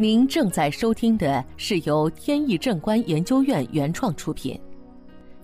[0.00, 4.58] 您正在收听的是由天意正观研究院原创出品，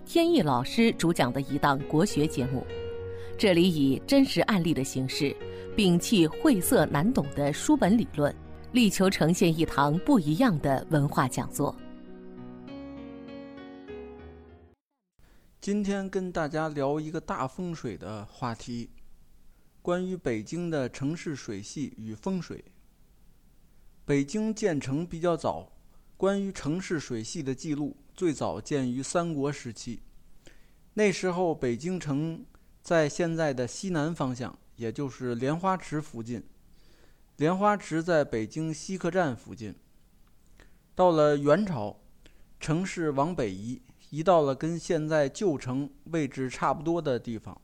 [0.03, 2.65] 天意老师主讲的一档国学节目。
[3.37, 5.31] 这里以真实案例的形式，
[5.75, 8.35] 摒弃晦涩难懂的书本理论，
[8.71, 11.75] 力求呈现一堂不一样的文化讲座。
[15.61, 18.89] 今天跟大家聊一个大风水的话题，
[19.83, 22.65] 关于北京的城市水系与风水。
[24.07, 25.69] 北京建成比较早，
[26.15, 30.01] 关于城市水系的记录最早见于三国时期。
[30.93, 32.45] 那时候，北京城
[32.81, 36.41] 在现在的西南方向，也就是莲花池附近。
[37.35, 39.75] 莲花池在北京西客站附近。
[40.95, 41.99] 到了元朝，
[42.61, 47.59] 城市往北移，移到了跟现在旧城位置差不多的地方。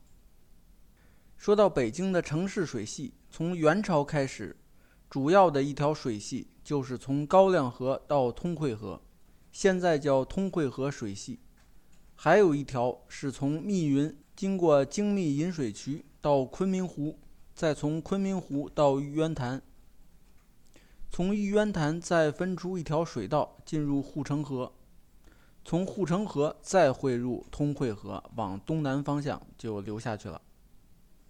[1.38, 4.54] 说到北京的城市水系，从元朝开始。
[5.14, 9.00] 主要的一条水系就是从高粱河到通惠河，
[9.52, 11.38] 现在叫通惠河水系；
[12.16, 17.16] 还有一条是从密云经过精密引水渠到昆明湖，
[17.54, 19.62] 再从昆明湖到玉渊潭，
[21.12, 24.72] 从玉渊潭再分出一条水道进入护城河，
[25.64, 30.42] 从护城河再汇入通惠河，往东南方向就流下去了。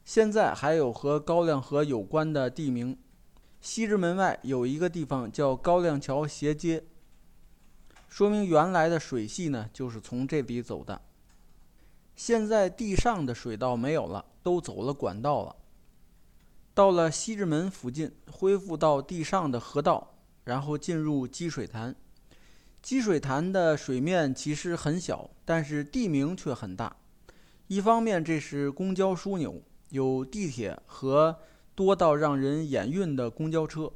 [0.07, 2.97] 现在还有和高粱河有关的地名。
[3.65, 6.85] 西直门外有一个地方叫高粱桥斜街，
[8.11, 11.01] 说明原来的水系呢就是从这里走的。
[12.15, 15.57] 现在地上的水道没有了，都走了管道了。
[16.75, 21.97] 到了西直门附近，恢复到地上的河道，然后进入积水潭。
[22.83, 26.95] 积水潭的水面其实很小，但是地名却很大。
[27.69, 31.39] 一方面这是公交枢纽，有地铁和。
[31.75, 33.93] 多到让人眼晕的公交车，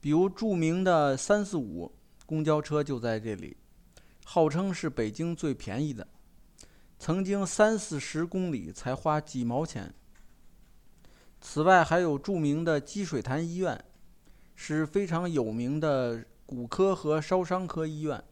[0.00, 1.94] 比如著名的三四五
[2.26, 3.56] 公交车就在这里，
[4.24, 6.06] 号称是北京最便宜的，
[6.98, 9.94] 曾经三四十公里才花几毛钱。
[11.40, 13.84] 此外，还有著名的积水潭医院，
[14.54, 18.22] 是非常有名的骨科和烧伤科医院。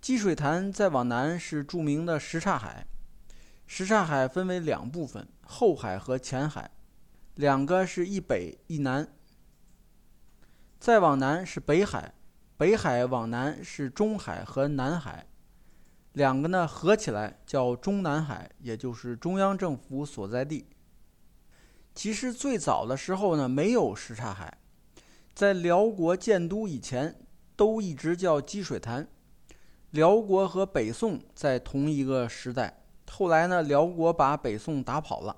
[0.00, 2.86] 积水潭再往南是著名的什刹海，
[3.66, 6.70] 什刹海分为两部分：后海和前海。
[7.38, 9.06] 两个是一北一南，
[10.80, 12.12] 再往南是北海，
[12.56, 15.24] 北海往南是中海和南海，
[16.14, 20.66] 两个呢合起来叫中南海，也就是中央政府所在地。
[21.94, 24.58] 其实最早的时候呢没有什刹海，
[25.32, 27.20] 在辽国建都以前
[27.54, 29.06] 都一直叫积水潭。
[29.90, 35.36] 辽国和北宋在同一个时代，后来呢辽国把北宋打跑了。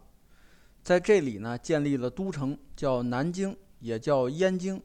[0.90, 4.82] 在这里呢，建立了都城，叫南京，也叫燕京。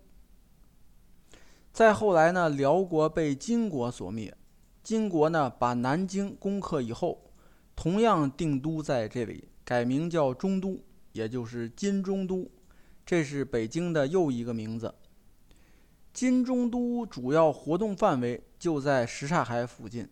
[1.74, 4.38] 再后来呢，辽国被金国所灭，
[4.84, 7.32] 金国呢把南京攻克以后，
[7.76, 10.80] 同样定都在这里，改名叫中都，
[11.14, 12.48] 也就是金中都。
[13.04, 14.94] 这是北京的又一个名字。
[16.14, 20.08] 金中都主要活动范围就在什刹海附近，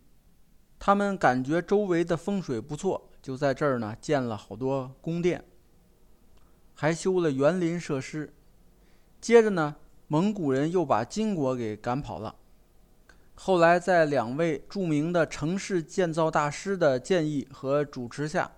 [0.79, 5.45] 他们感觉周围的风水不错，就在这儿呢建了好多宫殿。
[6.75, 8.33] 还修了园林设施。
[9.21, 9.75] 接着呢，
[10.07, 12.35] 蒙古人又把金国给赶跑了。
[13.35, 18.51] 后来，在两位著名的城市建造大师的建议和主持下，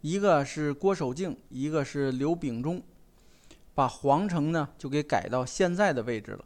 [0.00, 2.82] 一个是郭守敬，一个是刘秉忠，
[3.74, 6.44] 把皇城呢就给改到现在的位置了。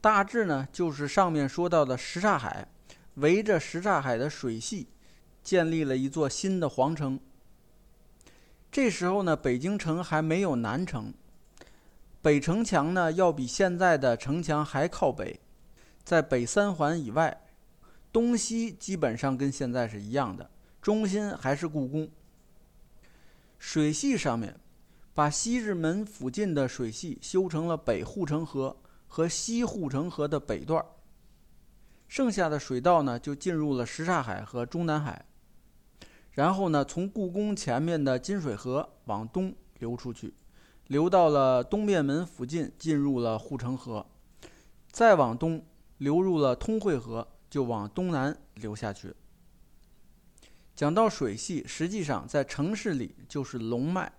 [0.00, 2.68] 大致呢就是上面说到的什刹海，
[3.14, 4.86] 围着什刹海的水系，
[5.42, 7.18] 建立了一座新的皇城。
[8.72, 11.12] 这时候呢，北京城还没有南城，
[12.22, 15.40] 北城墙呢要比现在的城墙还靠北，
[16.04, 17.42] 在北三环以外，
[18.12, 20.48] 东西基本上跟现在是一样的，
[20.80, 22.08] 中心还是故宫。
[23.58, 24.54] 水系上面，
[25.14, 28.76] 把西直门附近的水系修成了北护城河
[29.08, 30.84] 和西护城河的北段，
[32.06, 35.26] 剩下的水道呢就进入了什刹海和中南海。
[36.40, 40.32] 然后呢，从故宫前面的金水河往东流出去，
[40.86, 44.06] 流到了东便门附近，进入了护城河，
[44.90, 45.62] 再往东
[45.98, 49.14] 流入了通惠河，就往东南流下去。
[50.74, 54.10] 讲到水系，实际上在城市里就是龙脉，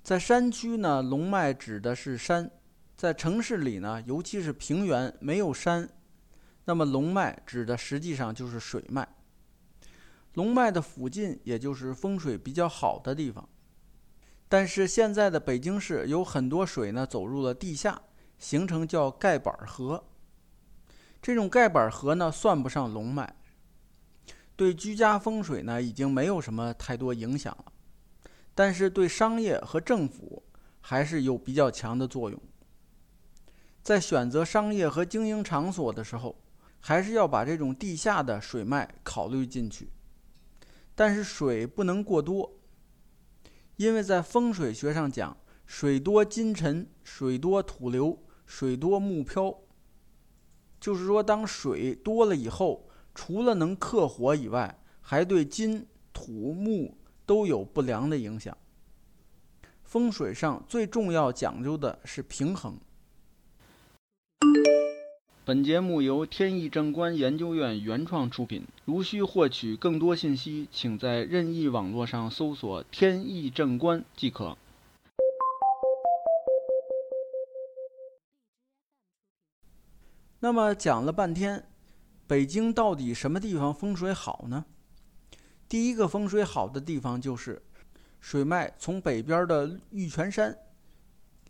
[0.00, 2.46] 在山区呢，龙脉指的是山；
[2.96, 5.86] 在城市里呢，尤其是平原没有山，
[6.64, 9.06] 那么龙脉指的实际上就是水脉。
[10.36, 13.46] 龙脉的附近，也就是风水比较好的地方。
[14.48, 18.00] 但是现在的北京市有很多水呢走入了地下，
[18.38, 20.04] 形成叫盖板河。
[21.22, 23.34] 这种盖板河呢，算不上龙脉，
[24.54, 27.72] 对居家风水呢已经没有什么太多影响了，
[28.54, 30.42] 但是对商业和政府
[30.82, 32.38] 还是有比较强的作用。
[33.82, 36.36] 在选择商业和经营场所的时候，
[36.80, 39.88] 还是要把这种地下的水脉考虑进去，
[40.96, 42.58] 但是水不能过多，
[43.76, 49.60] 因为在风水学上讲，水多金沉，水多土流，水多木漂。
[50.80, 58.56] 就是说，当水多了以后，除了能克火以外，还对金、土、木都有不良的影响。
[59.84, 62.78] 风水上最重要讲究的是平衡。
[65.46, 68.66] 本节目由天意正观研究院原创出品。
[68.84, 74.58] 如需获取更多信息，请在任意网络上搜索“天意正观”即可。
[80.40, 81.64] 那么讲了半天，
[82.26, 84.64] 北京到底什么地方风水好呢？
[85.68, 87.62] 第一个风水好的地方就是
[88.18, 90.58] 水脉从北边的玉泉山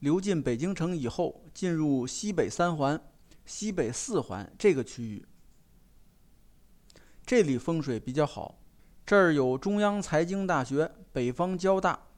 [0.01, 3.01] 流进北京城以后，进入西北三环、
[3.47, 5.25] 西北四环这个区域，
[7.25, 8.59] 这里风水比较好。
[9.07, 12.09] 这儿有中央财经大学、北方交大，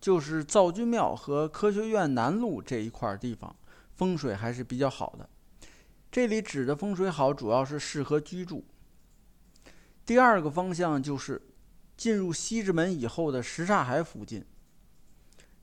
[0.00, 3.54] 就是造君庙和科学院南路这一块地方。
[3.94, 5.28] 风水还是比较好的，
[6.10, 8.64] 这里指的风水好，主要是适合居住。
[10.04, 11.40] 第二个方向就是
[11.96, 14.44] 进入西直门以后的什刹海附近。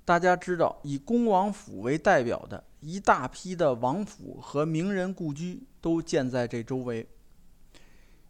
[0.07, 7.05] 大家知道，以恭王府为代表的一大批的王府和名人故居都建在这周围，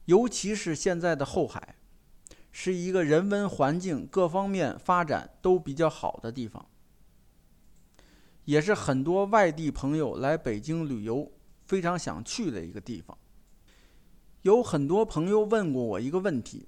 [0.05, 1.75] 尤其是现在的后海，
[2.51, 6.65] 是一个人文环境各方面发展都比较好的地方。
[8.45, 11.31] 也是很多外地朋友来北京旅游
[11.67, 13.15] 非常想去的一个地方。
[14.41, 16.67] 有很多朋友问过我一个问题：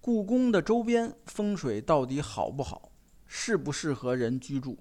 [0.00, 2.89] 故宫的周边风水到底好不好，
[3.32, 4.76] 适不适合人居住？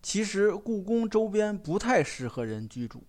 [0.00, 3.02] 其实故宫周边不太适合人居住，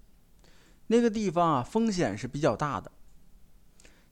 [0.88, 2.92] 那个地方啊风险是比较大的。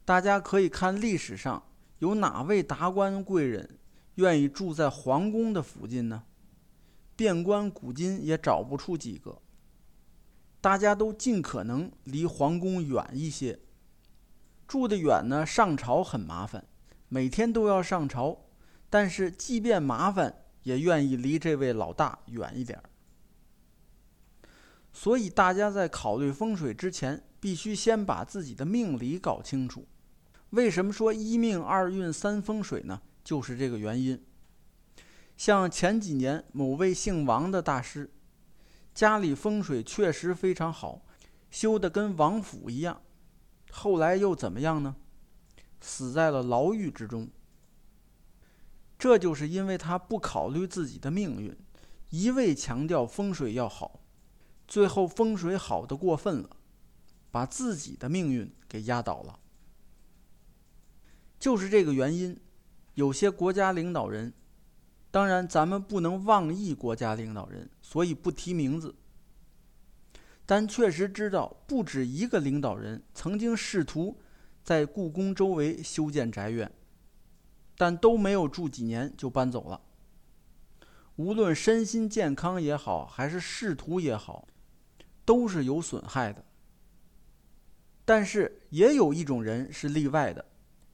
[0.06, 1.64] 大家可以看历史上
[1.98, 3.80] 有哪位达官贵人
[4.16, 6.26] 愿意住在皇宫的附近呢？
[7.16, 9.42] 遍观古今也找不出几个。
[10.62, 13.60] 大家都尽可能离皇宫远一些。
[14.68, 16.68] 住得远呢，上朝很麻烦，
[17.10, 18.44] 每天都要上朝。
[18.90, 22.82] 但是即便麻烦，也愿意离这位老大远一点。
[24.94, 29.86] 所以大家在考虑风水之前，必须先把自己的命理搞清楚。
[30.52, 33.02] 为什么说一命二运三风水呢？
[33.24, 34.24] 就是这个原因。
[35.36, 38.10] 像前几年某位姓王的大师，
[38.96, 41.06] 家里风水确实非常好，
[41.52, 43.02] 修得跟王府一样。
[43.70, 44.96] 后来又怎么样呢？
[45.80, 47.30] 死在了牢狱之中。
[48.98, 51.56] 这就是因为他不考虑自己的命运，
[52.10, 54.02] 一味强调风水要好，
[54.68, 56.50] 最后风水好的过分了，
[57.30, 59.40] 把自己的命运给压倒了。
[61.40, 62.40] 就是这个原因，
[62.96, 64.34] 有些国家领导人。
[65.10, 68.94] 当然，咱们不能妄议国家领导人，所以不提名字。
[70.46, 74.20] 但确实知道，不止一个领导人曾经试图
[74.64, 76.72] 在故宫周围修建宅院，
[77.78, 79.80] 但都没有住几年就搬走了。
[81.16, 84.48] 无论身心健康也好，还是仕途也好，
[85.24, 86.44] 都是有损害的。
[88.04, 90.46] 但是也有一种人是例外的，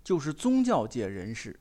[0.03, 1.59] 就是宗教界人士。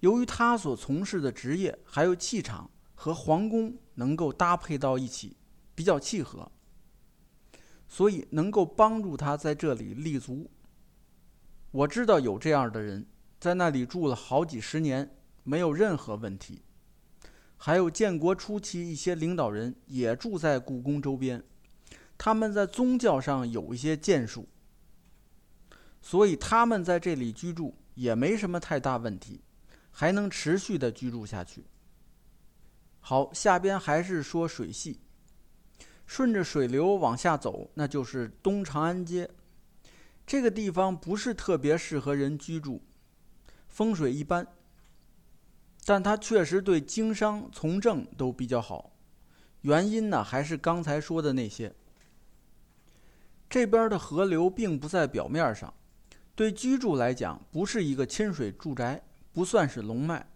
[0.00, 5.36] 由于他所从事的职业还有气场和皇宫能够搭配到一起，
[5.74, 6.50] 比较契合，
[7.88, 10.50] 所以能够帮助他在这里立足。
[11.70, 13.06] 我知道有这样的人，
[13.38, 15.10] 在那里住了好几十年，
[15.44, 16.62] 没有任何问题。
[17.56, 21.42] 还有建国初期一些领导人也住在故宫周边，
[22.18, 24.48] 他们在宗教上有一些建树，
[26.00, 29.42] 所以他们在这里居住也没什么太大问题。
[29.98, 31.64] 还能持续的居住下去。
[33.00, 35.00] 好，下边还是说水系，
[36.04, 39.30] 顺着水流往下走，那就是东长安街。
[40.26, 42.82] 这个地方不是特别适合人居住，
[43.76, 44.46] 风水一般，
[45.84, 48.90] 但它确实对经商从政都比较好。
[49.60, 51.74] 原因呢，还是刚才说的那些。
[53.50, 55.74] 这边的河流并不在表面上，
[56.34, 59.02] 对居住来讲，不是一个亲水住宅。
[59.34, 60.26] 不算是龙脉。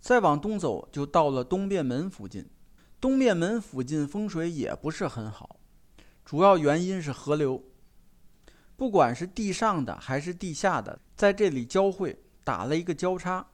[0.00, 2.48] 再往东走，就到了东便门附近。
[3.00, 5.58] 东便门附近风水也不是很好，
[6.24, 7.60] 主要原因是河流，
[8.76, 13.44] 不管是地上的还是地下的，在这里交汇打了一个交叉。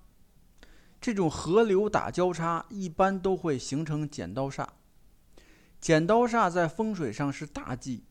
[1.00, 4.68] 这种河流打交叉，一般都会形成剪刀煞。
[5.80, 8.04] 剪刀煞在风水上是大忌，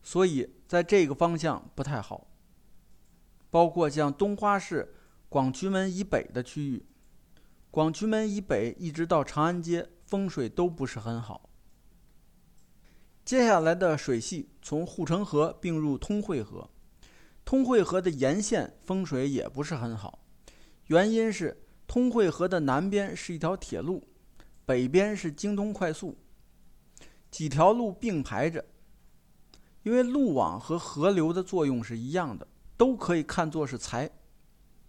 [0.00, 2.28] 所以在这个方向不太好。
[3.50, 4.94] 包括像东花市
[5.28, 6.86] 广渠门以北的区域，
[7.72, 11.50] 广渠门以北一直到长安街，风水都不是很好。
[13.24, 16.70] 接下来的水系从护城河并入通惠河，
[17.44, 20.20] 通惠河的沿线风水也不是很好。
[20.86, 24.06] 原因是通惠河的南边是一条铁路，
[24.64, 26.16] 北边是京通快速，
[27.30, 28.64] 几条路并排着。
[29.82, 34.10] 因为路网和河流的作用是一样的，都可以看作是财。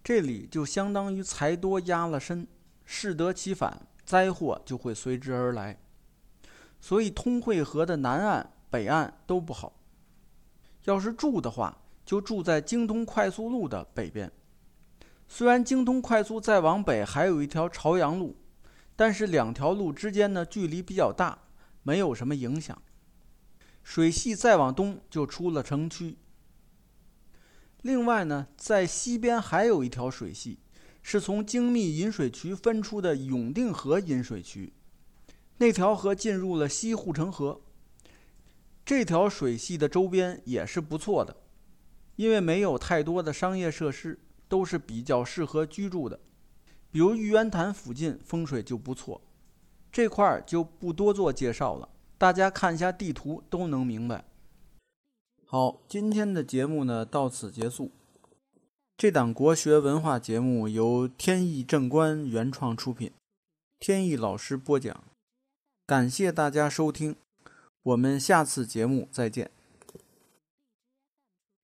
[0.04, 2.48] 这里就相当于财多压了身，
[2.84, 5.80] 适得其反，灾祸就会随之而来。
[6.80, 9.74] 所以通惠河的南岸、北岸都不好。
[10.86, 11.78] 要是住的话，
[12.12, 14.30] 就住在京通快速路的北边。
[15.30, 18.36] 虽然京通快速再往北还有一条朝阳路，
[18.98, 21.40] 但是两条路之间呢距离比较大，
[21.84, 22.82] 没有什么影响。
[23.82, 26.18] 水系再往东就出了城区。
[27.84, 30.60] 另外呢，在西边还有一条水系，
[31.02, 34.74] 是从精密引水渠分出的永定河引水渠，
[35.60, 37.62] 那条河进入了西护城河。
[38.84, 41.38] 这条水系的周边也是不错的，
[42.22, 44.20] 因为没有太多的商业设施。
[44.52, 46.20] 都是比较适合居住的，
[46.92, 49.22] 比如玉渊潭附近风水就不错，
[49.90, 51.88] 这块儿就不多做介绍了，
[52.18, 54.26] 大家看一下地图都能明白。
[55.46, 57.92] 好，今天的节目呢到此结束。
[58.98, 63.10] 这档国学文化节目由天意正观原创出品，
[63.80, 65.02] 天意老师播讲，
[65.88, 67.16] 感谢大家收听，
[67.84, 69.50] 我们下次节目再见。